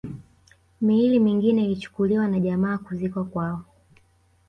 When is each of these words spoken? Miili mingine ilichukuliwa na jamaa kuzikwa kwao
Miili 0.81 1.19
mingine 1.19 1.63
ilichukuliwa 1.65 2.27
na 2.27 2.39
jamaa 2.39 2.77
kuzikwa 2.77 3.25
kwao 3.25 3.61